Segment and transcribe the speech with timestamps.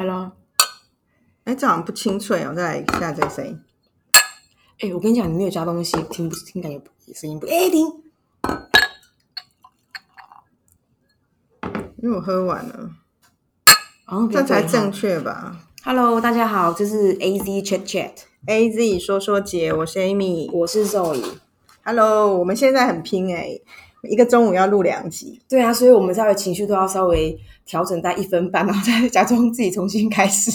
[0.00, 0.30] Hello，
[1.42, 3.60] 哎，这好像不清脆哦，再来一下这个声音。
[4.78, 6.80] 哎，我跟你讲，你没有加东西，听不听感觉
[7.12, 7.48] 声音不？
[7.48, 7.84] 哎，听，
[12.00, 12.90] 因为我喝完了，
[14.06, 14.92] 哦，这才正。
[14.92, 20.48] 确吧 Hello，大家好，这是 A Z Chat Chat，？A Z 说说姐，我是 Amy。
[20.52, 21.38] 我是 Zoe。
[21.82, 23.58] Hello，我们现在很拼哎、
[24.02, 25.40] 一个中午要录两集。
[25.48, 30.50] 对啊，所以我们稍微情绪都要稍微调整在一分半，然后再假装自己重新开始。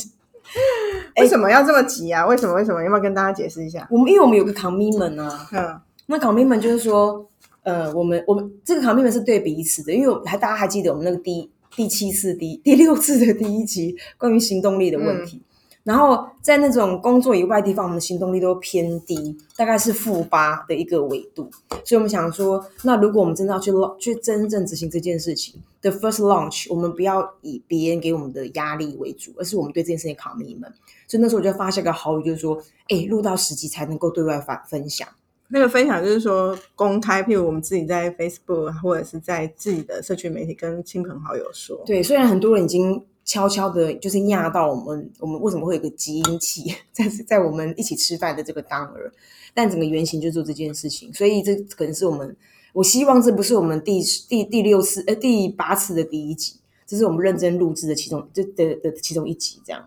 [1.18, 2.26] 为什么要这么急啊？
[2.26, 2.54] 为什么？
[2.54, 2.82] 为什么？
[2.84, 3.88] 要不要跟大家解释一下？
[3.90, 7.26] 我们因为我们有个 commitment 啊，嗯，那 commitment 就是说，
[7.64, 15.42] 呃，我们我们这个 commitment 是对彼此的，因为我还大家还记得我们那个第第七次第第六次的第一集关于行动力的问题。
[15.84, 21.50] 然后在那种工作以外的地方，我们的行动力都偏低，大概是负八的一个维度。
[21.84, 30.72] 所以我们想说，那如果我们真的要去去真正执行这件事情的 first launch，我们不要以别人给我们的压力为主，而是我们对这件事情 commitment。
[31.06, 35.06] 所以那时候我就发下个好语，就是说，哎，录到十集才能够对外反分享。
[35.50, 41.84] 那个分享就是说公开，譬如我们自己在 Facebook 或者是在自己的社群媒体跟亲朋好友说。
[41.86, 49.12] 对，虽然很多人已经悄悄的，就是压到我们，我们为什么会有个基因器 在在我们一起吃饭的这个当儿，
[49.54, 52.36] 但整个原型就做这件事情，所以这可能是我们，
[52.74, 59.84] 我希望这不是我们第第第六次呃第八次的第一集，这是我们认真录制的其中这的的其中一集，这样。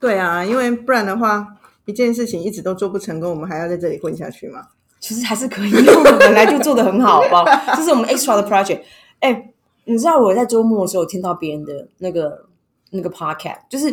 [0.00, 1.46] 对啊，因为不然的话，
[1.86, 4.68] 一件事情一直都做不成功，我们还要在这里混下去吗？
[5.00, 7.44] 其实还是可以，因为我们本来就做的很好，好不好？
[7.76, 8.80] 这是我们 extra 的 project。
[9.20, 9.52] 哎，
[9.84, 12.46] 你知道我在周末的时候听到别人的那个
[12.94, 13.90] 那个 podcast，就是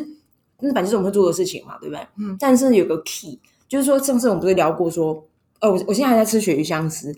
[0.59, 2.07] 那反正就是我们会做的事情嘛，对不对？
[2.17, 2.37] 嗯。
[2.39, 5.13] 但是有个 key，就是说上次我们不是聊过说，
[5.59, 7.11] 哦，我我现在还在吃鳕鱼香丝，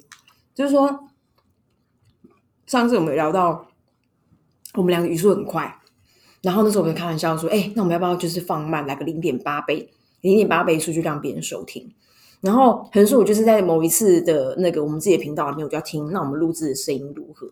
[0.56, 1.08] 就是说
[2.66, 3.68] 上次我们有聊到
[4.76, 5.80] 我们两个语速很快，
[6.42, 11.92] 然后那时候我们就开玩笑说，哎，那我们要不要就是放慢，来个零点八倍，零点八倍速去让别人收听？
[12.40, 17.48] 然后可能说我就是在某一次的那个我们自己的频道里面，我就要听那我们录制的声音如何，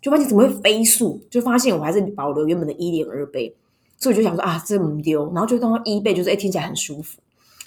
[0.00, 3.56] 就发现怎么会飞速，就发现我还是保留原本的一点二倍，
[3.98, 7.18] 所以我就想说啊，这么丢，然后就当到一倍，就是哎听起来很舒服，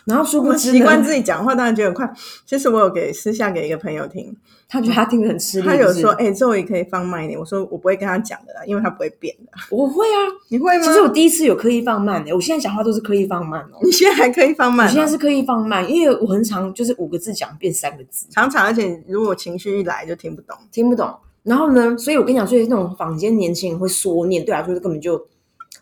[0.06, 2.12] 然后殊不习惯，自己讲话，当然觉得很快。
[2.45, 4.35] 其实我有给私下给一个朋友听，
[4.68, 9.51] 他觉得他听得很吃力，他有说：“哎、周瑜可以放慢一点。”我说：“我不会跟他讲的啦，因为他不会变的。
[9.72, 10.18] 我会啊，”
[10.50, 10.84] 你会吗？
[10.85, 13.79] 其实我第一次有刻意放慢的、我现在讲话都是刻意放慢哦。
[13.84, 20.56] 你现在还刻意放慢、哦，我现在是刻意放慢，因为我很常就是五个字讲变三个字，常常，而且如果情绪一来就听不懂。
[20.72, 21.12] 听不懂。
[21.44, 25.25] 然后呢，所以我跟你讲，所以那种坊间年轻人会说念，对我来说根本就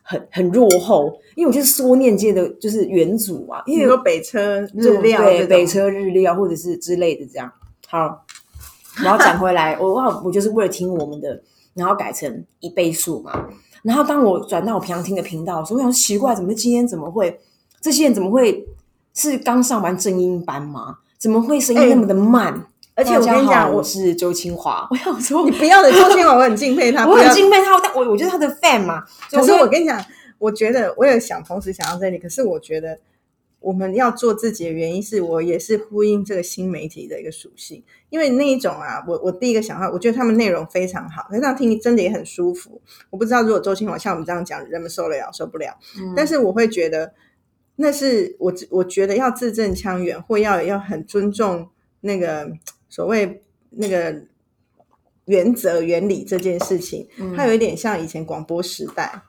[0.10, 7.52] 很很落后，因为我就是说念界的就是元祖啊，因为你说北车日日料对，北车日料或者是之类的这样。
[7.88, 8.26] 好，
[9.04, 11.42] 然后讲回来， 我我我就是为了听我们的，
[11.74, 13.48] 然后改成一倍速嘛。
[13.84, 17.38] 然后当我转到我平常听的频道的时候，我想奇怪，怎么今天怎么会
[17.82, 18.66] 这些人怎么会
[19.14, 21.00] 是刚上完正音班吗？
[21.18, 22.68] 怎么会声音那么的慢？
[22.98, 29.04] 而且我跟你讲，我我是周清华， 我想说你不要的周清华，我很敬佩他， 我很敬佩他，但我我就是他的 fan 嘛。
[29.30, 30.04] 可是我跟你讲，
[30.40, 32.98] 我觉得我也想同时想到这里，可是我觉得
[33.60, 42.82] 我们要做自己的原因是我也是呼应这个新媒体的一个属性，因为那一种啊，我我第一个想到，我觉得他们内容非常好，可是这样听真的也很舒服。
[43.12, 47.14] 我不知道如果周清华像我们这样讲，人们受得了受不了，嗯但是我会觉得
[47.76, 51.70] 那是我我觉得要字正腔圆，或要要很尊重
[52.02, 52.52] 那个
[52.98, 54.24] 所谓那个。
[55.26, 59.22] 原则、原理这件事情，嗯它有一点像以前广播时代，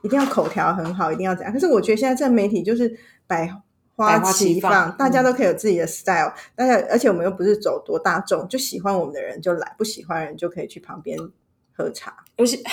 [0.00, 1.52] 一定要口条很好，一定要怎样。
[1.52, 3.46] 可是我觉得现在这媒体就是百
[3.94, 11.18] 花齐齐放，放大家都可以有自己的 style，大家而且我们又不是走多大众，就喜欢我们的人就来，不喜欢的人就可以去旁边
[11.76, 12.16] 喝茶。
[12.38, 12.64] 尤其，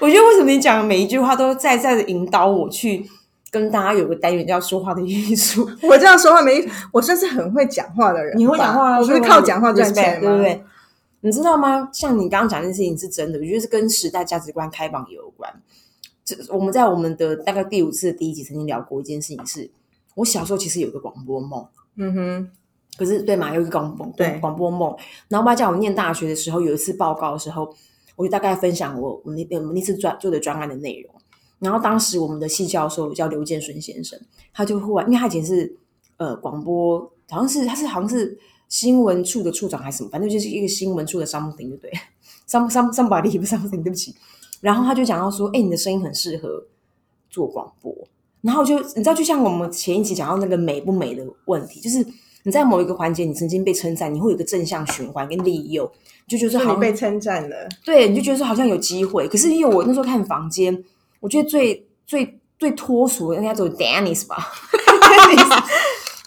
[0.00, 3.06] 我觉得为什么你讲的每一句话都在在的引导我去
[3.50, 5.68] 跟大家有个单元叫说话的艺术。
[5.82, 10.20] 我这样说话没，我算是很会讲话的人，你会讲话啊，我不是靠讲话赚钱？
[10.20, 10.62] 对不对？
[11.20, 11.88] 你知道吗？
[11.92, 15.52] 像你刚刚讲的事情是真的，我觉得是跟时代价值观开放有关。
[16.24, 19.70] 这我们在我们的大概第五次的第一集曾经聊过一件事情是，
[20.14, 21.66] 我小时候其实有个广播梦。
[21.96, 22.50] 嗯哼，
[22.96, 24.94] 可是对嘛，有一个广播对广播梦。
[25.28, 27.74] 然后我爸叫我念大学的时候，有一次报告的时候，
[28.14, 31.12] 我就大概分享我我那我们那次专做的专案的内容。
[31.58, 34.18] 然后当时我们的系教授叫刘建顺先生，
[34.52, 35.76] 他就忽然，因为他以前是
[36.16, 37.00] 呃广播，
[37.30, 38.38] 好像是他是好像是
[38.68, 41.90] 新闻处的处长还是什么，反正就是一个新闻处的 something 就对
[42.48, 44.14] ，some some somebody 不是 something 对不起。
[44.60, 46.64] 然后他就讲到说，哎，你的声音很适合
[47.30, 47.94] 做广播。
[48.40, 51.98] 然后就你知道，就像我们前一集讲到那个美不美的问题，就是
[52.44, 55.90] 你你在某一个环节你曾经被称赞，你会有一个正向循环跟利诱，
[56.26, 59.28] 就觉得说好像被称赞了，对，你就觉得说好像有机会。
[59.28, 60.82] 可是因为我那时候看房间，
[61.20, 64.36] 我觉得最最最脱俗的应该走 Dennis 吧
[64.72, 65.62] ，Dennis，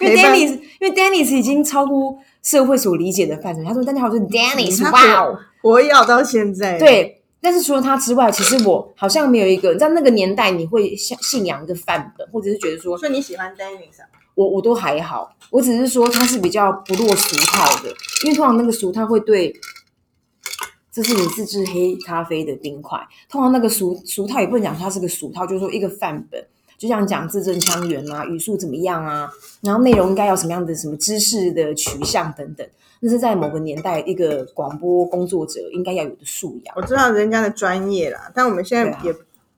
[0.00, 3.62] 因为 Dennis，因为 Dennis 已经超乎社会所理解的范畴。
[3.64, 14.06] 他说：“大家好，我是 Dennis，他哇哦，活跃到现在，，对。”但是除了他之外，其实我好像没有一个，在那个年代，你会信信仰一个范本，或者是觉得说所以你喜欢 Dennis 啊？
[14.36, 17.88] 我我都还好，我只是说他是比较不落俗套的，
[18.24, 19.52] 因为通常那个俗套会对，
[20.92, 26.46] 这是你自制黑咖啡的冰块，通常那个俗俗套也不能讲它是个俗套，就是说一个范本，
[26.76, 32.68] 就像讲字正腔圆啊，语速怎么样啊，然后内容应该要什么样的什么知识的取向等等，
[33.00, 36.74] 那是在某个年代一个广播工作者应该要有的素养。
[36.76, 39.14] 我知道人家的专业啦，但我们现在也、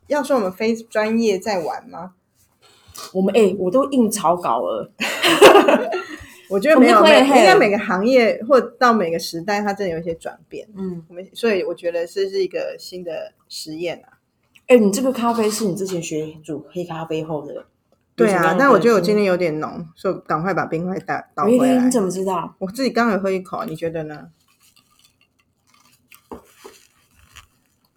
[0.07, 2.13] 要说我们非专业在玩吗？
[3.13, 4.89] 我们哎、我都印草稿了，
[6.49, 10.69] 我觉得没有，每应该每个行业或到每个时代，它真的有一些转变。
[10.77, 14.19] 嗯，我们所以我觉得这是一个新的实验啊。
[14.67, 17.67] 哎、你这个咖啡是你之前学煮黑咖啡后的？
[18.17, 21.91] 对啊，但我觉得我今天有点浓，所以赶快把冰块倒倒，回来哎你。
[21.91, 22.55] 怎么知道？
[22.59, 24.29] 我自己刚有喝一口，你觉得呢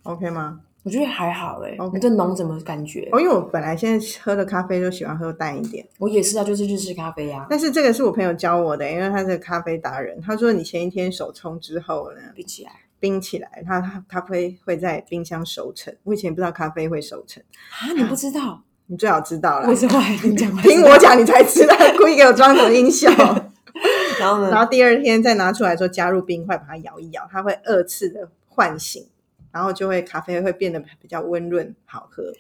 [0.03, 0.61] ？OK 吗？
[0.87, 3.09] 我觉得还好哎、OK 你这浓怎么感觉？
[3.11, 10.17] 哦，因为我本来现在喝的咖啡都喜欢喝淡一点，我也是啊，就是日式咖啡啊，但是这个是我朋友教我的，因为他是咖啡达人。
[10.21, 15.93] 他说你前一天手冲之后呢，冰起来冰起来，它它咖啡会在冰箱熟成。
[16.03, 18.63] 我以前不知道咖啡会熟成，啊，你不知道？
[18.85, 19.75] 你最好知道了我。
[19.75, 23.09] 是后来听讲， 听我，讲，你才知道， 故意给我装什么音效。
[24.19, 24.49] 然后呢？
[24.49, 29.05] 然后第二天再拿出来说加入冰块，把它摇一摇，它会二次的唤醒，
[29.51, 32.33] 然后就会咖啡会变得比较温润好喝。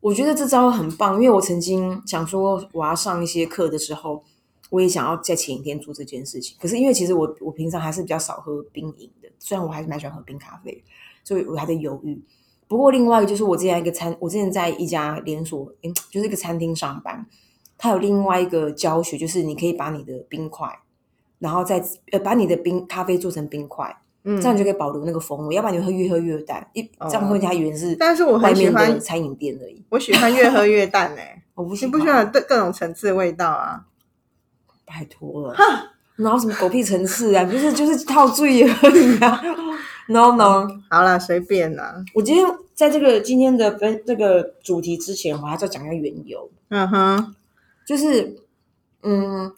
[0.00, 4.24] 我觉得这招很棒，因为我曾经想说我要上一些课的时候，
[4.70, 6.56] 我也想要在前一天做这件事情。
[6.60, 10.82] 可是因为其实我我平常还是比较少喝冰饮的，虽然我还是蛮喜欢喝冰咖啡，
[11.22, 12.20] 所以我还在犹豫。
[12.66, 17.26] 不过另外一个就是我之前一个餐，我之前在一家连锁，嗯，就是一个餐厅上班，
[17.78, 20.80] 它有另外一个教学，就是你可以把你的冰块，
[21.38, 29.82] 然后再呃把你的冰咖啡做成冰块，嗯这样你就可以保留那个风味，要不然你会越喝越淡，一哦这样会人家以为是但是我很喜欢餐饮店而已。
[29.88, 33.84] 我喜欢越喝越淡嘞、 我不喜欢，你不喜欢各各种层次的味道啊？
[34.86, 35.56] 拜托了，
[36.16, 39.40] 然后什么狗屁层次啊，就是就是套醉而已啊。
[40.08, 41.94] No no，好啦，随便啦。
[42.14, 47.34] 我今天在这个今天的分这个主题之前，我还是要讲一下缘由，嗯哼，
[47.86, 48.36] 就是
[49.02, 49.50] 嗯，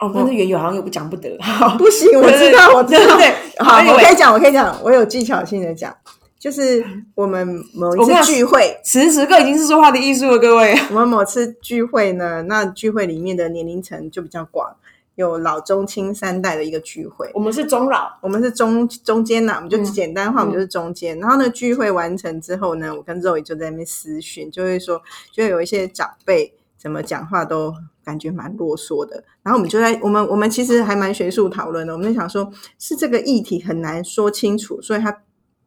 [0.00, 1.36] 哦，但是缘由好像又不讲不得。
[1.40, 3.16] 好不行，我知道，我知道。
[3.16, 5.94] 对对，好，我可以讲，我可以讲，我有技巧性的讲，
[6.38, 6.82] 就是
[7.14, 10.74] 我们某一次聚会，此时此刻已经是说话的艺术了，各位。
[10.88, 14.74] 我们某次聚会呢，那聚会里面的年龄层就比较广，
[15.16, 17.30] 有老中青三代的一个聚会。
[17.34, 21.18] 我们是中老，我们是中中间呐、我们就嗯简单话，我们就是中间。
[21.18, 29.22] 然后呢，聚会完成之后呢，我跟肉姨就在那边私讯，就会说，就有一些长辈怎么讲话都感觉蛮啰嗦的。
[29.42, 35.22] 然后我们就在我们我们其实还蛮学术讨论的，我们就想说，是这个议题很难说清楚，所以他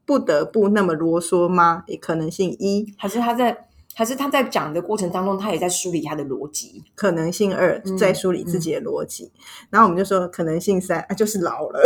[0.06, 1.84] 不得不那么啰嗦吗？
[1.86, 3.56] 也可能性一，还是他在，
[3.94, 6.84] 还是他在讲的过程当中，他也在梳理他的逻辑。
[6.96, 9.32] 可能性二，嗯在梳理自己的逻辑。
[9.70, 11.80] 然后我们就说，可能性三啊，就是老了，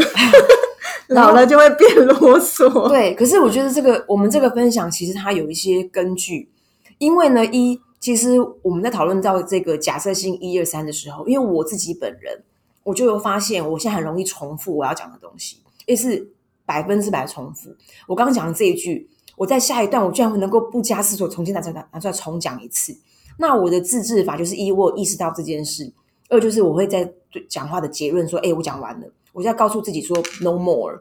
[1.09, 2.88] 老了就会变啰嗦。
[2.88, 6.50] 对，可是我觉得这个我们这个分享其实它有一些根据，
[6.97, 12.42] 因为呢，一其实我们在讨论到这个假设性一二三的时候，因为我自己本人
[12.83, 16.26] 我就有发现，我现在很容易重复我要讲的东西，也是
[16.66, 17.69] 百分之百重复。
[18.07, 22.97] 我刚刚讲的这一句，我在下一段我居然能够不加思索重新拿出来拿出来重讲一次。
[23.40, 25.92] 那我的自制法就是一，我有意识到这件事；
[26.30, 27.11] 二就是我会在
[27.49, 30.97] 讲话的结论说，哎，我讲完了，我就要告诉自己说 no more。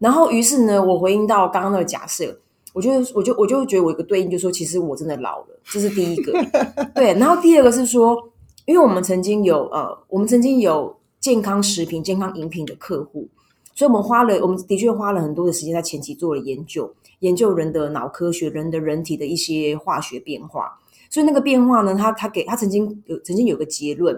[0.00, 2.40] 然后于是呢，我回应到刚刚那个假设，
[2.74, 6.32] 我就我就我就觉得我有一个对应，就是说其实我真的老了，这是第一个。
[6.94, 8.30] 对，然后第二个是说，
[8.66, 13.28] 因为我们曾经有呃，我们曾经有健康食品、健康饮品的客户，
[13.74, 20.78] 所以我们花了，我们的确花了很多的时间在前期做了研究，研究人的脑科学、人的人体的一些化学变化。
[21.10, 24.14] 所以那个变化呢，他他给他曾经有曾经有个结论，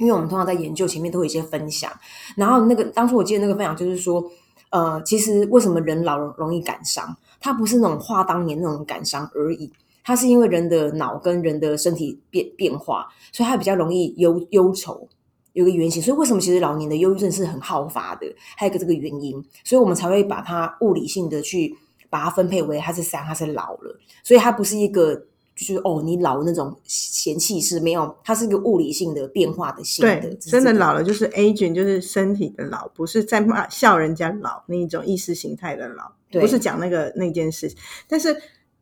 [0.00, 1.90] 因为我们通常在研究前面都有一些分享，
[2.36, 4.28] 然后那个当初我记得那个分享就是说，
[4.70, 7.16] 呃，其实为什么人老容易感伤？
[7.40, 9.72] 它不是那种话当年那种感伤而已，
[10.04, 15.08] 它是因为人的脑跟人的身体变变化，所以它比较容易忧忧愁。
[15.52, 18.32] 有个原型，所以为什么其实老年的忧郁症是很好发的？
[18.56, 19.32] 还有一个这个原因，
[19.64, 21.76] 所以我们才会把它物理性的去
[22.08, 25.26] 把它分配为它是三，它是老了，所以它不是一个
[25.60, 37.70] 就是哦，你老的那种嫌弃是没有，它是一个物理性的变化的性的，对，真的老了就是 aging，就是身体的老，不是在骂笑人家老那一种意识形态的老，不是讲那个那件事。
[38.08, 38.34] 但是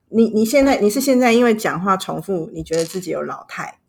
[0.09, 3.81] 你你现在你是现在因为讲话重复，你觉得自己有老态，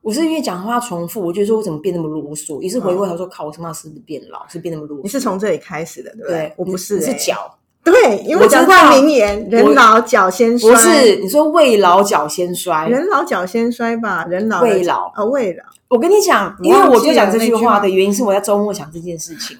[0.00, 5.02] 我是因为讲话重复，我觉得说我怎么变那么啰嗦，也是回过头说，靠，我他妈是不是变老，是变那么啰嗦？
[5.02, 6.38] 你是从这里开始的，对不对？
[6.38, 12.86] 对，我不是、你是欸脚，对，因为我知讲话道名言，人老脚先衰，不是你说未老脚先衰。
[12.88, 14.24] 人老脚先衰吧？
[14.26, 19.56] 人老未老啊，未老，我跟你讲，因为我就讲这句话话的原因是我在周末想这件事情。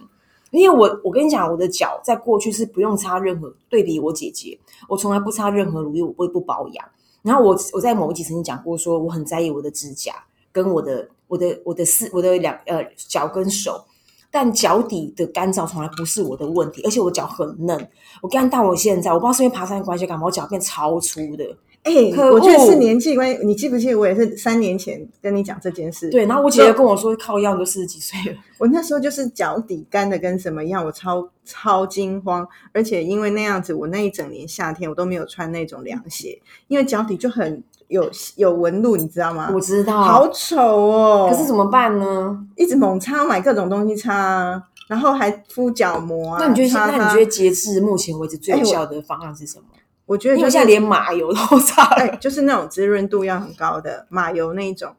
[0.51, 4.59] 因为我我跟你讲，我的脚在过去是不用擦任何，对比我姐姐，
[4.89, 6.85] 我从来不擦任何乳液，我不会不保养。
[7.23, 10.13] 然后我我在某一集曾经讲过，说我很在意我的指甲
[10.51, 13.85] 跟我的我的我的四我的两呃脚跟手，
[14.31, 17.89] 但脚底的干燥从来不是我的问题，而且我脚很嫩。
[18.23, 21.45] 我干到我现在，我不知道是因为爬山的关系，感冒我脚变超粗的。
[21.83, 23.43] 哎、可我觉得是年纪关系。
[23.43, 26.11] 你记不记得我也是三年前跟你讲这件事？
[26.11, 28.39] 对，然后我姐姐跟我说，靠腰，你都四十几岁了。
[28.59, 39.51] 我那时候就是脚底干的跟什么一样，我超超惊慌，而且因为那样子，我那一整年夏天我都没有穿那种凉鞋，因为脚底就很有有纹路，你知道吗？
[39.53, 41.29] 我知道，好丑哦！
[41.31, 42.47] 可是怎么办呢？
[42.57, 46.39] 一直猛擦，买各种东西擦啊，然后还敷角膜啊。
[46.41, 49.65] 那你觉得，那你觉得截至目前为止最有效的方案是什么？
[50.07, 54.93] 我觉得就是因为现在连马油都擦哎，就是那种滋润度要很高的马油那一种，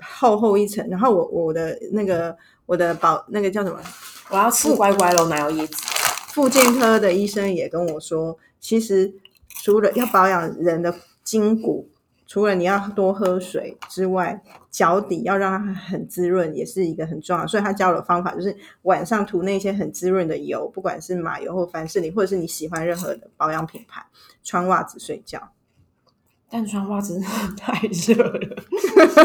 [0.00, 0.86] 厚厚一层。
[0.88, 3.78] 然后我我的那个我的保那个叫什么
[4.30, 5.74] 我要吃乖乖喽，奶油椰子。
[6.32, 9.12] 复健科的医生也跟我说，其实
[9.64, 11.88] 除了要保养人的筋骨，
[12.26, 17.46] 除了你要多喝水之外，脚底要让它很滋润，也是一个很重要。
[17.46, 24.04] 所以他教的方法，就是晚上涂那些很滋润的油，不管是马油或凡士林，或者是你喜欢任何的保养品牌，
[24.42, 25.40] 穿袜子睡觉。
[26.48, 27.20] 但穿袜子
[27.58, 28.40] 太热了，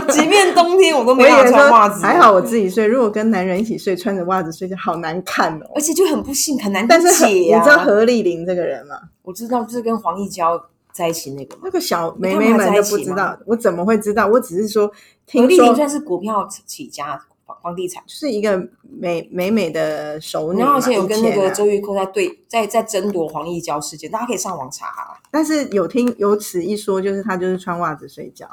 [0.09, 2.01] 即便冬天我都没我以为办法穿说袜子。
[2.01, 5.71] 还好我自己睡，如果跟男人一起睡，穿着袜子睡觉好难看哦。
[5.75, 8.95] 而且就很不幸，很难但是何你、知道何丽玲这个人吗？
[9.21, 10.59] 我知道，就是跟黄义娇
[10.91, 11.61] 在一起那个嘛。
[11.65, 14.27] 那个小妹妹们就在一起吗不知道，我怎么会知道？
[14.27, 14.93] 我只是说何
[15.25, 18.03] 听说丽玲算是股票起家，房房地产。
[18.07, 25.17] 是一个美美美的熟女，然后而且有跟那个周玉蔻在对在在争夺黄义娇事件，大家可以上网查、啊。
[25.31, 28.47] 但是有听有此一说，就是她就是穿袜子睡觉，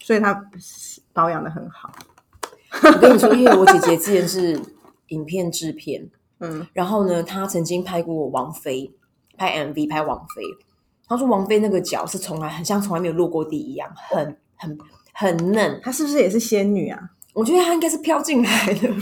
[0.00, 0.44] 所以她
[1.12, 1.92] 保养的很好。
[2.82, 4.60] 我跟你说，因为我姐姐之前是
[5.08, 6.08] 影片制片，
[6.40, 8.92] 嗯，然后呢，她曾经拍过王菲，
[9.36, 10.42] 拍 MV 拍王菲。
[11.08, 14.78] 她说王菲那个脚是从来很像从来没有落过地一样，很很
[15.12, 15.80] 很嫩。
[15.82, 16.98] 她是不是也是仙女啊？
[17.32, 18.88] 我觉得她应该是飘进来的。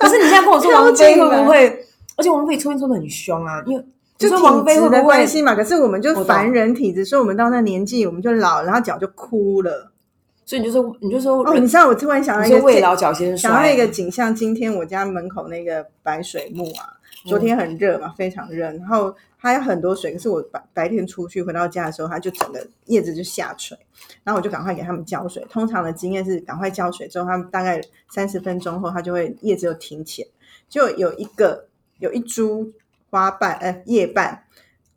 [0.00, 1.86] 可是你现在跟我说王菲会不会？
[2.16, 3.84] 而且王菲抽烟抽的很凶啊，因为
[4.16, 5.02] 就你说王菲会不会？
[5.02, 5.54] 关系嘛。
[5.54, 9.90] 可是我们就凡人体质，所以我们到那年纪我们就老，然后脚就枯了。
[10.46, 16.92] 所以你就说，你就说，哦，你知道我突然想到一个未老脚先想到衰，一个景象，今天我家门口那个白水木啊，
[17.26, 23.76] 昨天很热嘛，非常热，然后它有很多水，可是我白白天出去回到家的时候，它就整个叶子就下垂，
[24.22, 25.44] 然后我就赶快给他们浇水。
[25.48, 30.28] 通常的经验是赶快浇水之后，它们大概三十分钟后，它就会叶子就挺起来，
[30.68, 31.66] 就有一个
[31.98, 32.70] 有一株
[33.08, 34.44] 花瓣呃叶瓣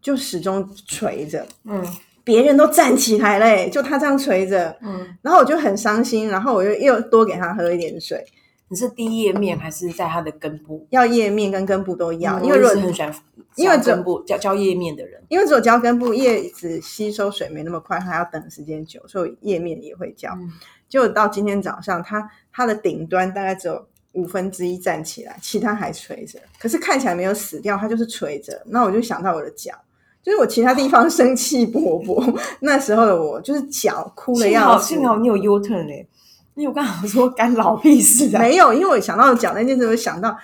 [0.01, 1.85] 就始终垂着，嗯
[2.27, 8.21] 别人都站起来嘞，就他这样垂着，嗯，然后我就很伤心，然后我又又多给他喝一点水。
[8.67, 10.85] 你是第叶面还是在它的根部？
[10.89, 13.15] 要叶面跟根部都要，嗯因为如果是很喜欢
[13.55, 20.33] 因为根部浇浇叶面的人，因为只有浇根部，叶子吸收水没那么快，还要等时间久，所以叶面也会浇。
[20.37, 20.51] 嗯
[20.89, 28.61] 结果到今天早上，它它的顶端大概只有五分之一站起来，其他还垂着，可是看起来没有死掉，它就是垂着。
[28.65, 29.73] 那我就想到我的脚。
[30.23, 34.87] 就是我其他地方生气勃勃， 那时候的我就是脚哭的幸好要死。
[34.95, 36.05] 幸好你有 U turn 哎，
[36.55, 40.35] 因为我刚好说干老屁事啊，没有，因为我想到脚那件事，我想到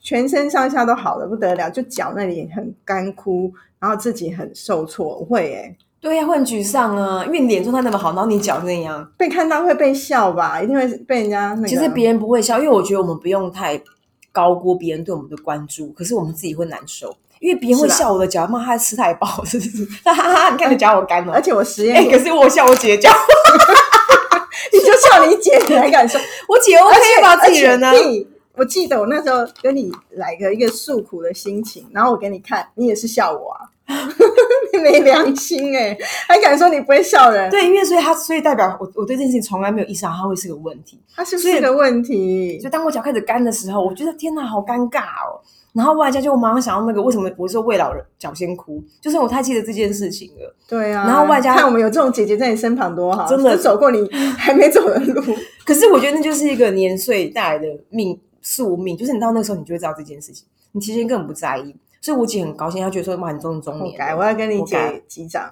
[0.00, 11.66] 全身上下都好的不得了，就脚那里很干枯，然后自己很受挫，我会诶、对呀、会很沮丧啊，因为你脸状态那么好，然后你脚那样，被看到会被笑吧，一定会被人家那个。
[11.68, 13.80] 其实别人不会笑，因为我觉得我们不用太
[14.30, 19.84] 高估别人对我们的关注，可是我们自己会难受，因为别人会笑我的脚，骂他吃太饱，是不是？
[20.02, 21.40] 哈哈哈，你看你脚好干哦而。
[21.44, 23.10] 且我实验哎、可是我笑我姐的脚，
[24.72, 26.18] 你就笑你姐，你还敢说？
[26.48, 27.36] 我姐 OK 吧？
[27.36, 33.68] 自己人呢、而且屁我记得我那时候跟你来个一个诉苦的心情，然后我给你看，你也是笑我啊。
[34.72, 35.94] 你没良心哎、
[36.26, 37.50] 还敢说你不会笑人？
[37.50, 40.98] 对，因为所以他所以代表我我对这件事情从来没有意识到它会是个问题。
[41.14, 42.70] 它是不是个问题就？
[42.70, 45.36] 当我脚开始干的时候，我觉得天哪，好尴尬哦。
[45.74, 50.56] 然后外加就我马上想到那个为什么我说未老人脚先哭，就是我太记得这件事情了。
[50.68, 55.20] 对啊，然后外加看我们有这种姐姐在你身旁多好，真的就走过你 还没走的路。
[55.64, 61.74] 可是我觉得那就是一个年岁带来的命宿命，就是你到那个时候你就会知道这件事情，你其实根本不在意。
[62.00, 65.50] 所以我姐很高兴，她觉得说哇，你中中活该，年了，我要跟你姐击掌。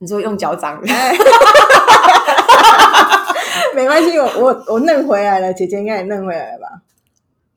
[0.00, 1.16] 你说用脚掌， 哎
[3.74, 6.82] 没关系，我我我弄回来了，姐姐应该也弄回来了吧？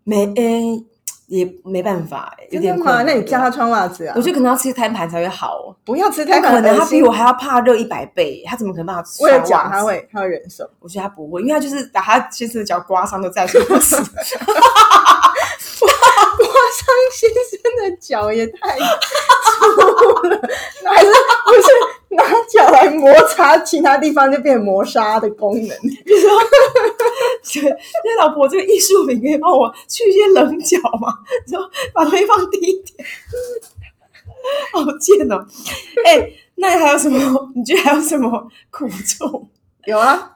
[0.04, 0.84] 没诶、
[1.32, 2.60] 也没办法、欸，有？
[2.60, 4.14] 点困那你教他穿袜子啊？
[4.18, 5.74] 我觉得可能要吃摊盘才会好哦。
[5.86, 9.24] 不要吃不太可能，他比比我还要怕热一百倍，他怎么可能办法吃？
[9.24, 9.82] 为了脚，他。
[9.82, 10.70] 会他会忍受。
[10.80, 13.96] 我觉得他不会，因为他就是把他先生的脚刮伤都在所不辞。
[15.82, 18.84] 刮伤先生的脚也太粗
[20.28, 20.38] 了，
[20.84, 21.68] 那还是不是
[22.12, 25.62] 拿脚来摩擦其他地方就变磨砂的功能？
[25.64, 26.30] 你说
[28.04, 31.14] 那老婆，这个艺术品可以帮我去一些棱角吗？
[31.48, 33.08] 你说把东西放低一点，
[34.74, 35.46] 好贱哦！
[36.06, 37.52] 哎、那还有什么？
[37.56, 38.88] 你觉得还有什么苦
[39.18, 39.50] 衷？
[39.86, 40.36] 有啊，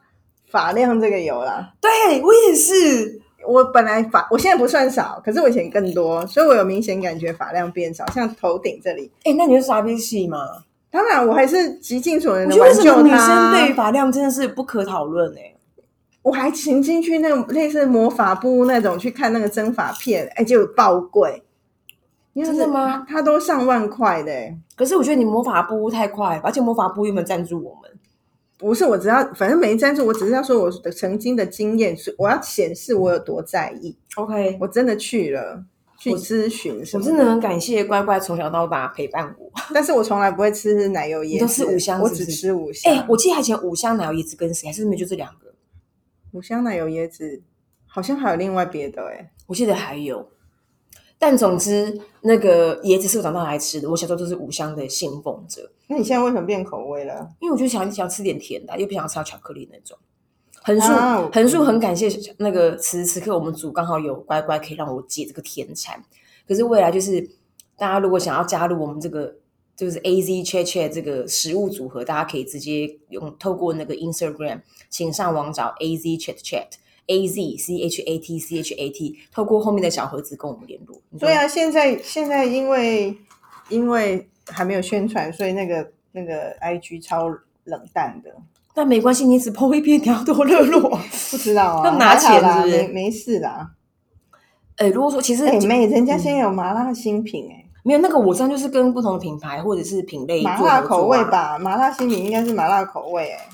[0.50, 1.74] 发量这个有啦。
[1.82, 9.12] 对我也是，我本来发，我现在不算少，可是我以前更多，所以我有明显感觉发量变少，像头顶这里。
[9.26, 10.40] 哎、那你是傻逼系吗？
[10.96, 13.52] 当然，我还是极尽所能的挽救为什么女生。
[13.52, 15.54] 对发量真的是不可讨论哎？
[16.22, 21.44] 我还曾经去那种类似魔法部那种去看那个真发片，哎，就爆贵。
[22.34, 23.06] 真的吗？
[23.08, 27.92] 它都上万块的、哎可是我觉得你魔法部太快，而且魔法部有没有赞助我们？
[28.58, 33.98] 不是，我只要反正没赞助，我只是要说我的曾经的经验，是我要显示我有多在意。
[34.16, 35.64] OK，我真的去了，
[36.12, 39.52] 去咨询什么我真的很感谢乖乖从小到大陪伴我。
[39.74, 42.94] 但是我从来不会吃奶油椰子，你都是五香我只是不是吃五香。
[42.94, 45.54] 哎、我记得以前五香奶油椰子跟谁，还是没有就这两个？
[46.32, 47.42] 五香奶油椰子
[47.88, 50.30] 好像还有另外别的哎、我记得还有，
[51.18, 53.90] 但总之那个椰子是我长大来吃的。
[53.90, 57.30] 我小时候都是五香的信奉者，那你现在为什么变口味了？
[57.40, 59.98] 因为我就想想吃点甜的，又不想吃到巧克力那种。
[60.66, 60.88] 横竖
[61.32, 66.04] 横竖很感谢那个此时此刻我们组刚好有乖乖可以让我解这个甜馋。
[66.48, 67.22] 可是未来就是
[67.78, 69.36] 大家如果想要加入我们这个
[69.76, 76.68] 就是 A Z Chat Chat 这个食物组合，大家可以直接用透过那个 Instagram，请上网找 A Z Chat Chat。
[77.08, 81.00] A Z C H A T C H A T，透过后面的小盒子跟我们联络。
[81.20, 83.16] 对啊，现在现在因为
[83.70, 87.30] 因为还没有宣传，所以那个那个 IG 超
[87.66, 88.36] 冷淡的，
[88.76, 90.90] 但没关系，你只 PO 一篇，你要多热络。
[91.32, 93.72] 不知道啊，要拿钱没没事啦。
[94.76, 101.24] 哎、如果说其实、哎、妹，人家现在有麻辣新品哎、没有那个，我知道就是跟不同的品牌或者是品类麻辣口味啊。
[101.32, 103.48] 吧，麻辣新品应该是麻辣口味哎、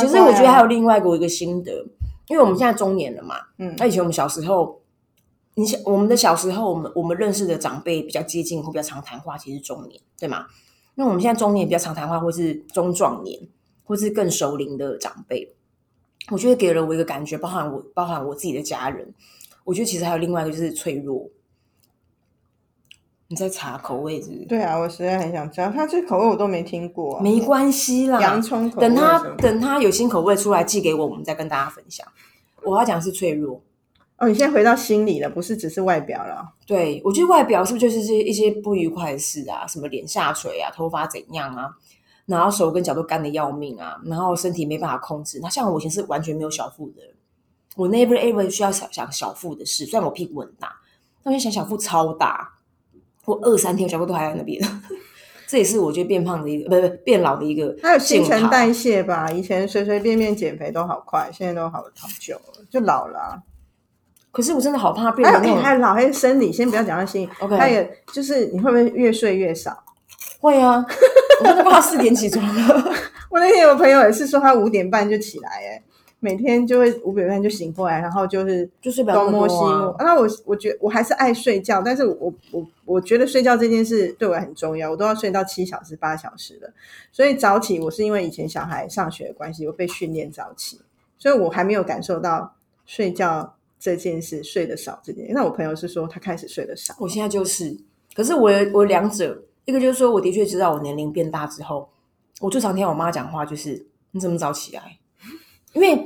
[0.00, 1.72] 其实我觉得还有另外一个我一个心得，
[2.28, 4.80] 因为我们现在中年了嘛，嗯那以前我们小时候，
[5.56, 10.46] 你想我们的小时候，我们我们认识的长辈比较接近或比较常谈话，其实中年，对吗？
[10.94, 13.40] 那我们现在中年比较常谈话，或是中壮年，
[13.84, 15.54] 或是更熟龄的长辈，
[16.30, 19.12] 我觉得给了我一个感觉，包含我包含我自己的家人，
[19.64, 21.28] 我觉得其实还有另外一个就是脆弱。
[23.28, 24.44] 你在查口味是不是？
[24.44, 32.06] 对啊，我实在很想知道，它这口味我都没听过、啊，没关系啦，洋葱口味等他等他有新口味出来寄给我，我们再跟大家分享。
[32.62, 33.62] 我要讲的是脆弱，
[34.18, 36.52] 哦，你现在回到心里了，不是只是外表了。
[36.66, 41.70] 对我觉得外表是不是就是这一些不愉快的事啊，什么脸下垂啊，头发怎样啊，
[42.26, 45.38] 然后手跟脚都干的要命啊，然后身体没办法控制。
[45.42, 47.12] 那像我以前是完全没有小腹的人，
[47.76, 50.74] 我 never ever 需要想想小腹的事，虽然我屁股很大，
[51.22, 52.54] 但我想小腹超大，
[53.24, 54.62] 我二三天我小腹都还在那边。
[55.46, 63.42] 这也是我觉得变胖的一个，不是变老的一个还有新陈代谢吧，以前随随便便减肥都好快，现在都好好久了，就老了啊、
[64.32, 69.84] 可是我真的好怕变还有哎、成那种，还有老，还有生理，先不要讲到心理 OK 还有就是你会不会越睡越少？
[70.40, 70.84] 会啊，
[71.40, 72.94] 我都怕四点起床了。
[73.30, 75.82] 我那天有朋友也是说，他五点半就起来，哎，
[76.20, 79.96] 每天就会五点半就醒过来，然后就是就睡不了那么东摸西摸。
[79.98, 86.72] 那我我觉我还是爱睡觉，但是我我我觉得睡觉这件事对我很重要，我都要睡到七小时八小时的。
[87.10, 90.80] 所以早起我是因为以前小孩上学的关系，我被训练早起，
[91.18, 92.54] 所以我还没有感受到
[92.86, 95.32] 睡觉这件事睡得少这件事。
[95.34, 97.76] 那我朋友是说他开始睡得少，我现在就是，
[98.14, 101.88] 可是我有我两者，一个就是说我的确知道我年龄变大之后，
[102.40, 104.98] 我最常听我妈讲话就是你怎么早起来？
[105.72, 105.96] 因为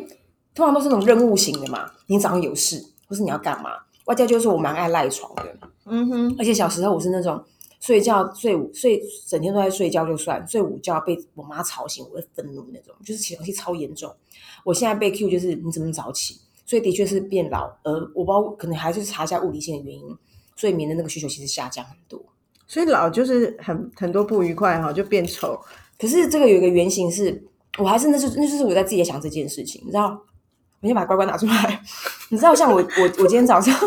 [0.55, 3.71] 通常都是那种任务型的嘛，你早上有事或是你要干嘛，
[4.07, 7.43] 外加就是我蛮爱赖床的，嗯哼，而且小时候我是那种
[7.81, 14.15] 睡觉睡午睡整天都在睡觉就算，睡午觉被我妈吵醒，我会愤怒那种，就是起床气超严重。
[14.65, 20.17] 我现在被 Q 就是你怎么早起，所以的确是变老，呃，我不知道可能还是查一下物理性的原因，
[20.57, 22.21] 睡眠的那个需求其实下降很多。
[22.69, 25.59] 所以老就是很很多不愉快哈，就变丑。
[25.99, 27.43] 可是这个有一个原型是，
[27.79, 30.21] 我还是那是那就是我在自己在想这件事情，你知道？
[30.81, 31.83] 我先把乖乖拿出来，
[32.31, 33.75] 你知道像我我我今天早上。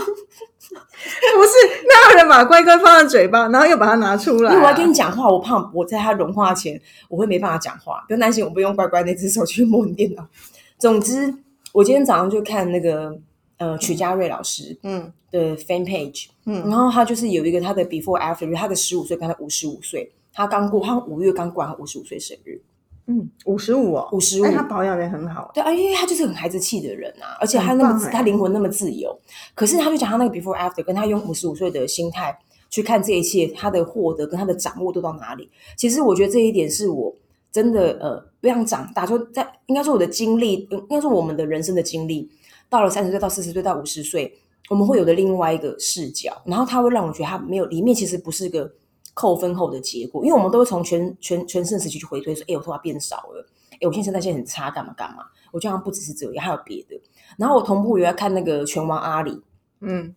[0.71, 10.25] 不是，那有人把乖乖放在嘴巴，然后又把它拿出来、因为我要跟你讲话，我怕我在它融化前我会没办法讲话，不用担心，我不用乖乖那只手去摸你电脑。
[10.77, 11.33] 总之，
[11.73, 13.17] 我今天早上就看那个
[13.57, 16.69] 呃曲家瑞老师嗯的 fan page，嗯。
[16.69, 22.61] 然后他就是有一个他的 before after，就是他的十五岁跟他五十五岁，他刚过，他五月刚过完五十五岁生日，
[23.07, 25.49] 嗯，五十五哦，五十五，他保养的很好。
[25.53, 29.17] 对啊，因为他就是很孩子气的人啊，而且他那么他灵魂那么自由，
[29.55, 32.37] 可是他就讲他那个 before after，跟他用五十五岁的心态
[32.69, 35.49] 去看这一切，他的获得跟他的掌握都到哪里？
[35.75, 37.13] 其实我觉得这一点是我
[37.51, 42.29] 真的呃，不想长大，说在应该说我的经历，应该说我们的人生的经历，
[42.69, 44.33] 到了三十岁到四十岁到五十岁，
[44.69, 48.71] 我们会有的另外一个视角，然后他会让我觉得他没有里面其实不是个
[49.13, 53.45] 扣分后的结果，因为我们都会从全全全盛时期去回推说，哎，我头发变少了。
[53.73, 55.23] 哎，我新陈代谢很差，干嘛干嘛？
[55.51, 56.99] 我觉得不只是这样，还有别的。
[57.37, 59.41] 然后我同步也在看那个拳王阿里，
[59.79, 60.13] 嗯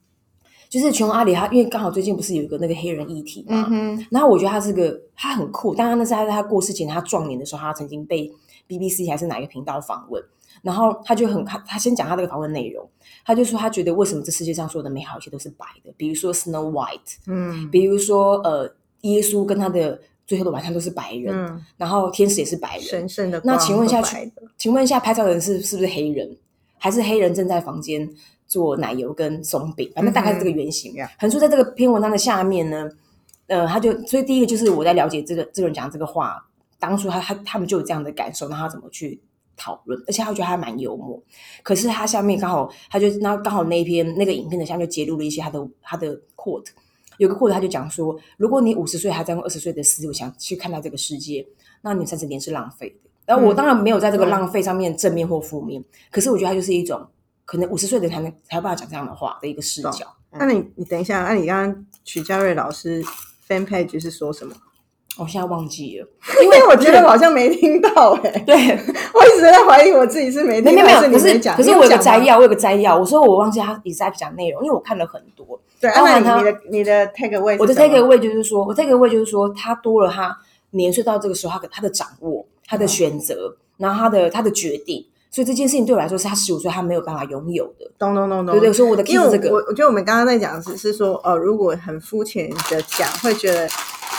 [0.69, 8.31] 就是拳王阿里他，因为刚好最近不是有一个那个黑人议题嘛，嗯，然后我觉得他是个他很酷，但他那是他在他过世前他壮年的时候，他曾经被
[8.69, 10.23] BBC 还是哪一个频道访问，
[10.63, 12.89] 然后他就很他他先讲他这个访问内容，
[13.25, 24.03] 他就说他觉得为什么这世界上所有的美好一切都是白的，比如说 Snow White，嗯比如说呃耶稣跟他的最后的晚餐都是白人，嗯，然后天使也是白人，神圣的那光请问一下
[24.57, 26.37] 请问一下，拍照的人是是不是黑人，
[26.79, 28.09] 还是黑人正在房间
[28.47, 29.93] 做奶油跟松饼？
[29.95, 30.95] 反正大概是这个原型。
[31.19, 32.89] 横竖在这个篇文章的下面呢，
[33.49, 36.43] 呃，他就所以第一个就是我在了解这个这个人讲这个话，
[36.79, 39.21] 当初他他他们就有这样的感受，那他怎么去
[39.57, 40.03] 讨论？
[40.07, 41.23] 而且他觉得他蛮幽默。
[41.63, 46.67] 可是他下面刚好他就那刚好那一篇那个影片的下面就揭露了一些他的他的 quote。
[47.19, 51.47] 有个 quote 他就讲说，如果你五十岁还在用二十岁的思维想去看待这个世界，
[51.81, 52.97] 那你三十年是浪费的。
[53.27, 57.07] 然后我嗯当然没有在这个嗯浪费上面正面或负面，可是我觉得它就是一种
[57.45, 60.07] 可能五十岁的人才能才有办法讲这样的话的一个视懂角。
[60.33, 63.01] 那你你等一下，那你刚刚曲家瑞老师
[63.49, 64.55] fan page 是说什么？
[65.17, 66.09] 我现在忘记了，
[66.43, 68.55] 因为我觉得我好像没听到哎、 对，
[69.13, 71.57] 我一直在怀疑我自己是没听到，没有没有，还可是讲。
[71.57, 75.61] 可是我有个摘要，我有个摘要，我说我忘记他 exact 讲内容，因为我看了很多。
[75.81, 80.37] 对，啊、你你的你的 take away，我的 take away 就是说，我 take away 就是说，他多了他
[80.71, 87.89] 年岁到这个时候，他的他的掌握，他的选择，然后他的他的决定，所以这件事情对我来说是他十五岁他没有办法拥有的。
[87.99, 89.51] 咚咚咚咚，对对，所以我的是这个。
[89.51, 93.69] 我我觉得我们刚刚在讲的只是说，呃，如果很肤浅的讲，会觉得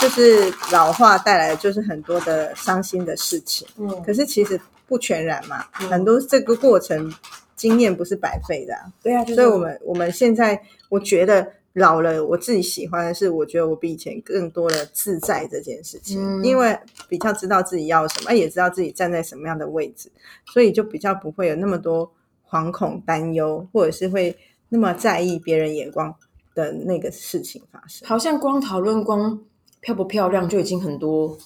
[0.02, 3.68] 就是老化带来的就是很多的伤心的事情。
[3.78, 7.12] 嗯，可是其实不全然嘛，嗯很多这个过程
[7.56, 8.82] 经验不是白费的、啊。
[9.02, 16.78] 对啊，就是所以我们我们现在我觉得老了，我自己喜欢的是，我觉得我比以前更多的自在这件事情，嗯因为
[17.10, 20.10] 比较知道自己要什么，也知道自己站在什么样的位置，
[20.54, 22.10] 所以就比较不会有那么多
[22.50, 24.38] 惶恐、担忧，或者是会
[24.70, 26.14] 那么在意别人眼光
[26.54, 28.08] 的那个事情发生。
[28.08, 29.38] 好像光讨论光
[29.86, 31.38] 漂不漂亮就已经很多。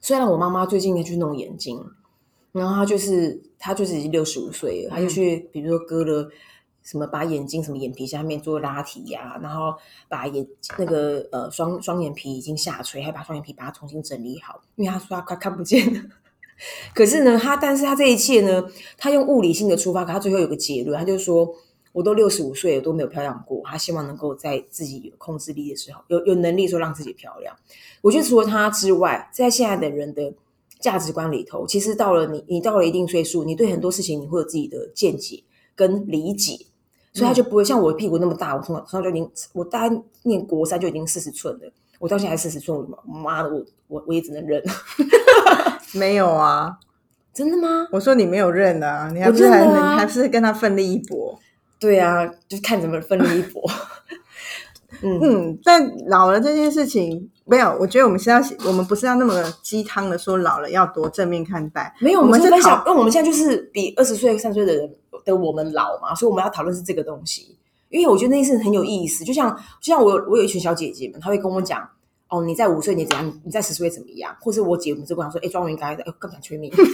[0.00, 1.84] 虽然我妈妈最近去弄眼睛，
[2.52, 6.30] 然后她就是她就是已经六十五岁了，她就去比如说割了
[6.84, 9.74] 什么，把眼睛什么眼皮下面做拉提呀、然后
[10.08, 10.46] 把眼
[10.78, 16.00] 那个呃双双眼皮已经下垂，还把双眼皮把它重新整理好，因为她说她快看不见了。
[16.94, 18.62] 可是呢，她但是她这一切呢，
[18.96, 21.52] 她用物理性的出发，可她最后有个结论，她就说。
[21.96, 23.62] 我都六十五岁了，都没有漂亮过。
[23.64, 27.56] 他希望能够在自己有控制力的时候，有有能力说让自己漂亮。
[28.02, 30.34] 我觉得除了他之外，在现在的人的
[30.78, 35.42] 价值观里头，其实到了你你到了一定岁数，你对很多事情你会有自己的见解
[35.74, 36.66] 跟理解，
[37.14, 38.54] 所以他就不会像我屁股那么大。
[38.54, 44.62] 我从小从小就已经，我大概念国三就已经四十寸了，我到现在还四十寸，我妈的，我我我也只能忍。
[45.96, 46.76] 没有啊，
[47.32, 47.88] 真的吗？
[47.90, 51.40] 我说你没有认啊，你还不是还是跟他奋力一搏。
[51.86, 53.62] 对啊，就看怎么分了一搏。
[55.02, 61.94] 嗯嗯，但老了这件事情没有，我觉得我们是要，我们不是要那么鸡汤的说老了要多正面看待。
[62.00, 64.90] 没有，我我们是们是分享，因为我们现在就是比二十岁、三十岁的人
[65.24, 67.56] 的我们老嘛，所以我们要讨论是这个东西。
[67.88, 71.88] 因为我觉得那件事很有意思，就像就像我有我有一群小姐姐们，她会跟我讲，
[72.28, 76.90] 哦，你在五岁你怎样，你在十岁怎么样，或是我姐我们就跟说，哎，庄云该的，哎，更想催命，她说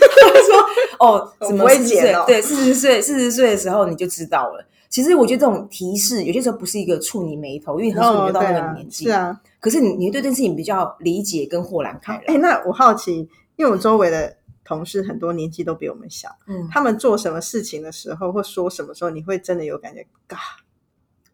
[0.99, 9.07] 哦， 我怎么四十岁哦对，四十岁四十岁的时候你就知道了，其实我觉得这种提示有些时候不是一个触你眉头，因为很少你到那个年，纪。
[9.07, 9.41] 是啊。
[9.59, 12.43] 可是你你对这件事情比较理解跟豁然开朗哎，朗。
[12.43, 13.27] 那我好奇，
[13.57, 20.37] 因为我周围的同事很多年纪都比我们小，嗯，他们做什么事情的时候，或说什么时候，你会真的有感觉，嘎，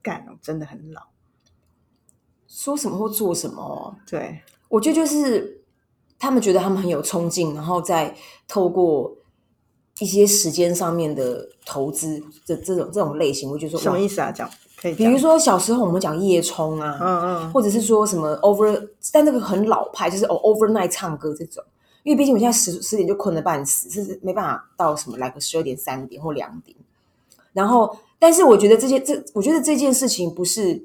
[0.01, 1.03] 干，我真的很老。
[2.47, 5.65] 说什么或做什么哦，对，我觉得就是
[6.17, 8.15] 他们觉得他们很有冲劲，然后再
[8.47, 9.17] 透过
[10.01, 14.31] 一些时间上面的投资这这种这种类型，我就说什么意思啊？
[14.31, 14.49] 讲
[14.81, 21.63] 可以讲，比如说小时候我们讲夜冲啊，嗯嗯，或者是说什么 over，但那个很老派，就是哦 overnight 唱歌这种。
[22.05, 26.75] 因为毕竟我现在十十点就困得半死，是没办法到什么来个十二点、三点或两点。
[27.53, 30.81] 然后，但是我觉得这件这，我觉得这件事情不是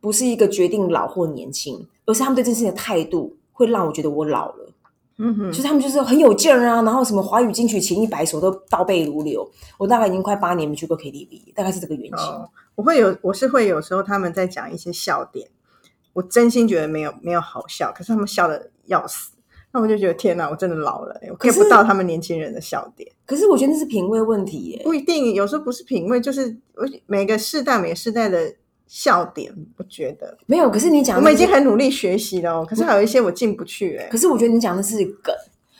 [0.00, 4.67] 不是一个决定老或年轻，而是他们对这件事情的态度会让我觉得我老了。
[5.18, 9.48] 嗯哼就是他们就是很有劲儿啊，然后什么华语金曲前一百首都倒背如流。
[9.76, 12.14] 我大概已经快八年没去过 KTV，大概是这个原因。
[12.14, 15.48] 哦，我会有，我是会有时候他们在讲一些笑点，
[16.12, 19.32] 我真心觉得没有没有好笑，可是他们笑的要死，
[19.72, 23.10] 那我就觉得天哪，我真的老了，我可 get 不到他们年轻人的笑点。
[23.26, 24.80] 可是我觉得那是品味问题耶。
[24.84, 28.54] 不一定，有时候不是品味，就是我每个世代每个世代的
[28.88, 35.34] 笑点，我觉得没有，可是你讲我们已经很努力学习了哦，可是还有一些我进不去哎、可是我觉得你讲的是梗，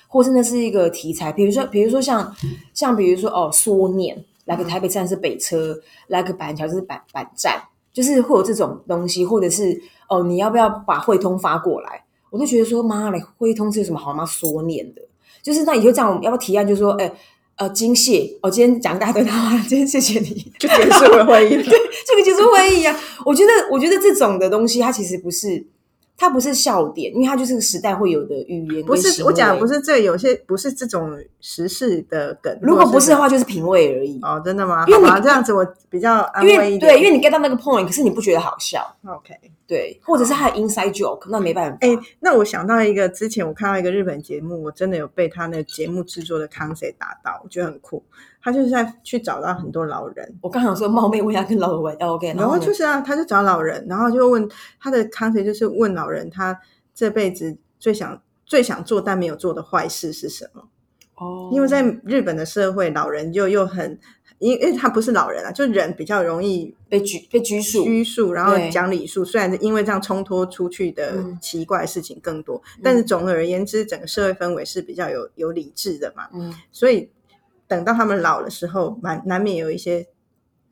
[0.06, 2.36] 或是那是一个题材，比如说，比如说像
[2.74, 5.74] 像比如说哦，缩念，来个台北站是北车，
[6.08, 7.58] 来个板桥就是板板站，
[7.92, 12.04] 就是会有这种东西，或者是哦，你要不要把汇通发过来？
[12.30, 14.26] 我都觉得说妈嘞，汇通是有什么好吗？
[14.26, 15.00] 缩念的，
[15.42, 16.68] 就是那以后这样，我们要不要提案？
[16.68, 17.10] 就是说，哎。
[17.58, 21.64] 呃，金谢，哦，今天讲一大堆的话， 今天谢谢你，就结束了会议 对。
[22.06, 25.66] 这个结束会议啊，我觉得，我觉得这种的东西，它其实不是，
[26.18, 28.96] 它不是笑点，因为它就是个时代会有的语言不。
[28.96, 34.18] 是我讲的不是这有些不是这种时事的梗，如果不是的话，就是品味而已。
[34.22, 34.84] 哦，真的吗？
[34.88, 36.92] 因为这样子我比较安因为慰一点。
[36.92, 39.32] 对，因为你 get 到那个 point，可是你不觉得好笑，OK，
[39.68, 41.78] 对，或者是他的 inside joke，那没办法。
[41.82, 48.02] 哎、那我想到一个，之前我看到一个日本节目，我真的有被他那节目制作的 concept 打到，我觉得很酷。
[48.40, 54.48] 他就是在去找到很多老人，我刚想说冒昧问一下，跟老人玩 OK，然后就是啊，他就找老人，然后就问
[54.80, 56.60] 他的 concept 就是问老人他
[56.94, 60.68] 这辈子最想最想做但没有做的坏事是什么？
[61.16, 63.98] 哦，因为在日本的社会，老人就又很，
[64.38, 69.24] 因因为他不是老人啊，就人比较容易被拘被拘束，拘束，然后讲礼数。
[69.24, 76.28] 虽然是因为这样冲脱出去的嗯奇怪的事情更多，但是总而言之，整个社会氛围是比较有有理智的嘛。
[76.32, 77.10] 嗯，所以
[77.66, 80.06] 等到他们老的时候，难难免有一些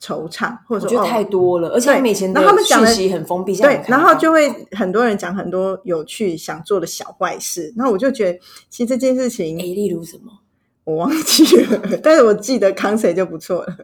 [0.01, 10.33] 惆怅，或我觉得者说哦太多了，而且他们以前然后他们讲的讯息很封闭，对然后就会很多人讲很多有趣想做的小坏事，那我就觉得其实这件事情哎，例如什么？
[10.85, 13.77] 我忘记了，但是我记得 concept 就不错了。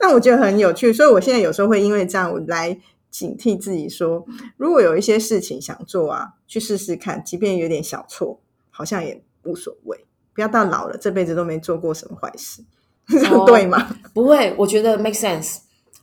[0.00, 2.78] 那我觉得很有趣，所以我现在有时候会因为这样我来
[3.10, 4.24] 警惕自己说，
[4.56, 10.06] 如果有一些事情想做啊，去试试看，即便有点小错，好像也无所谓。
[10.34, 12.62] 不要到老了，这辈子都没做过什么坏事，
[13.46, 13.94] 对吗？
[14.12, 15.58] 不会，我觉得 make sense，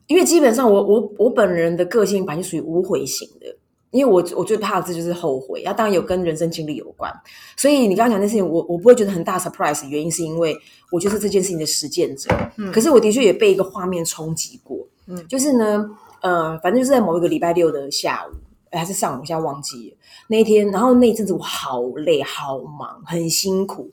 [0.07, 3.47] 因为基本上我我我本人的个性本来就属于无悔型的，
[3.91, 7.11] 因为我我最怕的字就是后悔，那当然有跟人生经历有关，
[7.57, 10.55] 所以你刚刚讲的事情，我我不会觉得很大 surprise，原因是因为
[10.91, 15.89] 我就是这件事情的实践者，嗯可是我的确也被一个画面冲击过，嗯就是呢，
[16.21, 18.35] 呃，反正就是在某一个礼拜六的下午。
[18.71, 19.97] 哎还是上午，我现在忘记了
[20.29, 20.65] 那一天。
[20.71, 23.91] 然后那一阵子我好累、好忙、很辛苦，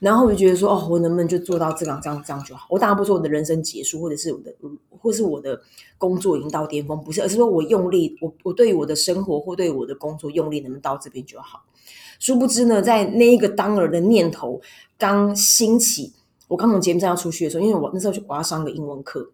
[0.00, 2.66] 然后我就觉得说，哦，我能不能就做到这样、这样、这样就好？
[2.70, 4.54] 我当然不说我的人生结束，或者是我的，
[4.90, 5.60] 或是我的
[5.98, 11.64] 工作已经到巅峰，不是，而是说我用力，我我对于我的生活或对于我的工作用力，能不能到这边就好？
[12.18, 14.60] 殊不知呢，在那一个当儿的念头
[14.98, 16.12] 刚兴起，
[16.48, 19.30] 我刚从节目站要出去的时候，因为我那时候我要上个英文课。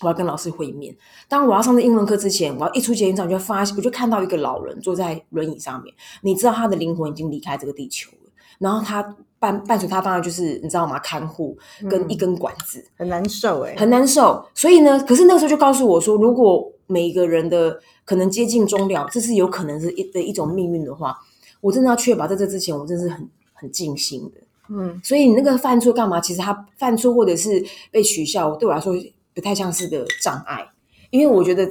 [0.00, 0.92] 我要跟老师会面。
[1.28, 5.94] 当我要上这英文课之前，我要一出捷运站，我就发现，我就看到一个老人坐在轮椅上面。
[6.22, 10.96] 你知道他的灵魂已经离开这个地球了，然后他伴伴随他当然就是你知道吗？
[11.00, 11.58] 看护
[11.90, 14.46] 跟一根管子，很难受哎、很难受。
[14.54, 21.18] 所以呢，可是那个时候就告诉我说，如果每一个人的可能接近终了，这是有可能是一的一种命运的话，
[21.60, 24.40] 我真的要确保在这之前，我真的是很很尽心的。
[24.68, 26.20] 嗯，所以你那个犯错干嘛？
[26.20, 28.94] 其实他犯错或者是被取笑，对我来说
[29.34, 30.64] 不太像是个障碍，
[31.10, 31.68] 因为我觉得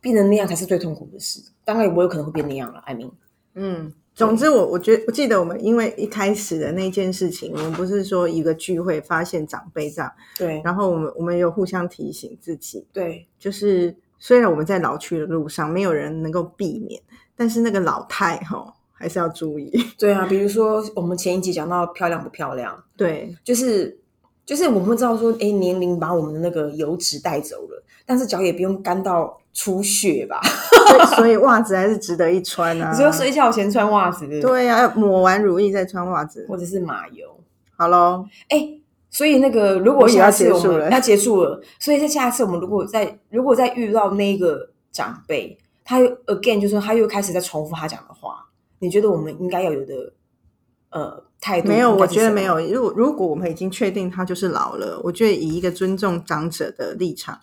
[0.00, 1.42] 变成那样才是最痛苦的事。
[1.62, 2.80] 当然，我有可能会变那样了。
[2.86, 3.12] 艾明，
[3.54, 10.60] 嗯，总之我我觉得我记得我们因为一开始的那件事情，我们不是说一个聚会发现长辈这样，对。
[10.62, 13.26] 然后我们我们有互相提醒自己，对。
[13.38, 17.00] 就是虽然我们在老去的路上，没有人能够避免，
[17.34, 19.72] 但是那个老太哈还是要注意。
[19.98, 23.98] 对啊，比如说我们前一集讲到漂亮不漂亮， 对，就是
[24.44, 30.40] 就是我们会知道说，哎，年龄把我们的那个油脂带走了，但是脚也不用干到出血吧？
[30.88, 32.90] 所以所以袜子还是值得一穿啊。
[32.90, 36.46] 你说睡觉前穿袜子，对呀、要抹完乳液再穿袜子。
[36.48, 37.40] 或者是马油，
[37.76, 38.76] 好喽，哎。
[39.12, 48.46] 所以那个，如果下次我结束了们要结束了，所以在下一次我们如果再如果再遇到那个长辈，他又 again 就说他又开始在重复他讲的话，
[48.78, 50.12] 你觉得我们应该要有的
[50.90, 52.60] 呃态度没有，我觉得没有。
[52.60, 57.36] 如果如果我们已经确定他就是老了，我觉得以一个尊重长者的立场，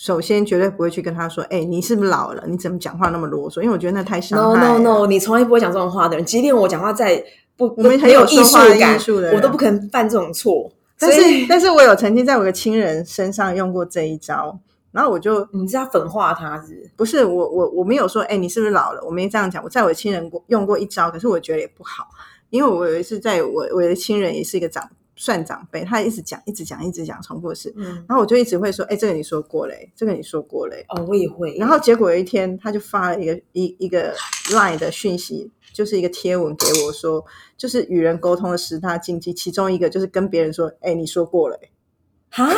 [0.00, 2.42] 首先绝对不会去跟他说：“哎、你是不是老了？
[2.48, 4.78] 你怎么讲话那么啰嗦？”因为我觉得那太伤 No no。
[4.78, 6.24] no，你从来不会讲这种话的人。
[6.24, 7.22] 即便我讲话再
[7.54, 8.98] 不，我们很没有艺术感，
[9.34, 10.72] 我都不可能犯这种错。
[10.98, 14.58] 但是， 但是我有曾经在我的亲人身上用过这一招，
[14.90, 16.90] 然后我就你是要粉化他是不是？
[16.96, 19.02] 不是我我我没有说，哎、你是不是老了？
[19.04, 19.62] 我没这样讲。
[19.62, 22.08] 我在我的亲人过用过一招，可是我觉得也不好，
[22.48, 24.88] 因为我有一次在我我的亲人也是一个长
[25.20, 30.82] 算长辈，他一直讲一直讲一直讲重复的事，嗯，然后我就一直会说，哎、这个你说过嘞，这个你说过嘞。
[30.88, 31.54] 哦，我也会。
[31.58, 34.14] 然后结果有一天，他就发了一个一一个
[34.46, 37.22] line 的讯息，就是一个贴文给我说，
[37.58, 41.60] 就是与人沟通的十大禁忌，其中一个就是跟别人说，哎、你说过了、
[42.30, 42.48] 他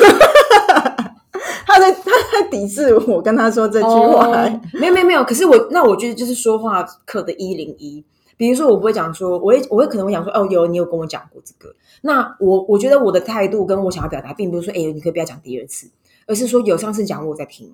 [1.81, 4.29] 在他在抵制我跟他说这句话、
[4.75, 5.25] 没有没有没有。
[5.25, 8.05] 可是我那我觉得就是说话课的一零一。
[8.43, 11.73] 比如说，我不会讲说，我会我会可能会讲说，哦，有你有跟我讲过这个。
[12.01, 15.89] 那我我觉得我的态度跟我想要表达，并不是说，哎，你可以不要讲第二次，
[16.27, 17.73] 而是说有上次讲我在听。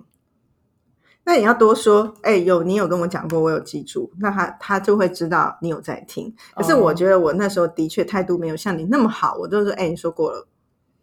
[1.23, 6.31] 那你要多说，哎、有你有跟我讲过，我有记住，那他他就会知道你有在听。
[6.53, 10.47] 可是哦我觉得我那时候的确态度没有像你那么好，我都说，哎、你说过了，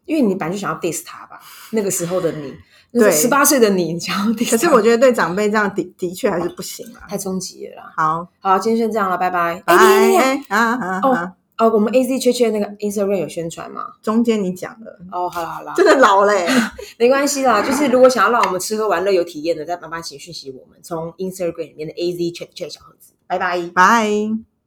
[0.05, 1.41] 因为你本来就想要 diss 他吧，
[1.73, 2.55] 那个时候的你，
[3.01, 4.51] 对十八岁的你，你想要 diss 他。
[4.53, 7.07] 可是我觉得对长辈这样的的确还是不行啊。
[7.09, 7.93] 太终极了啦。
[7.97, 9.63] 好，好，今天先这样了，拜拜。
[9.65, 13.87] 拜哎，等一下等一下哎啊啊哦我们 A Z 缺缺那个 Instagram 有宣传吗？
[14.03, 16.47] 中间你讲了，哦，好了好了，真的老嘞、
[16.99, 17.63] 没关系啦。
[17.63, 23.15] 就是如果想要让我们吃喝玩乐有体验的，再麻烦请讯息我们，从 Instagram 里面的 A Z 缺缺小盒子。
[23.27, 23.71] 拜拜。
[23.75, 24.47] 拜。